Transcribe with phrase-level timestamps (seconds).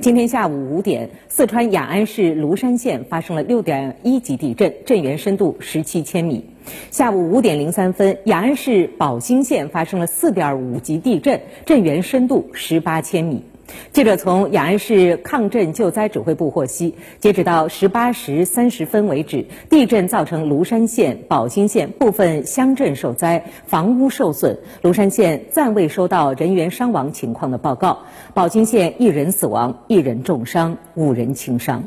[0.00, 6.44] 今天下午五点，四川雅安市芦山县发生了六点一级地震，震源深度十七千米。
[6.92, 13.42] 下午五点零三分，雅安市宝兴县发生了四点五级地震，震源深度十八千米。
[13.92, 24.58] 记者从雅安市抗震救灾指挥部获悉，截止到十八时三十分为止，地震造成芦山县、宝兴县部分乡镇受灾，房屋受损。
[24.82, 27.98] 芦山县暂未收到人员伤亡情况的报告，
[28.34, 31.84] 宝兴县一人死亡，一人重伤，五人轻伤。